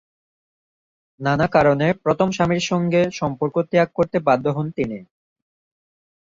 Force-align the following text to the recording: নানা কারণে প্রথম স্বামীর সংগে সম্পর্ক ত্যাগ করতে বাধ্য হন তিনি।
নানা 1.19 1.47
কারণে 1.47 1.87
প্রথম 2.03 2.27
স্বামীর 2.31 2.63
সংগে 2.63 3.01
সম্পর্ক 3.19 3.55
ত্যাগ 3.69 3.89
করতে 3.95 4.17
বাধ্য 4.27 4.45
হন 4.49 4.67
তিনি। 4.71 4.99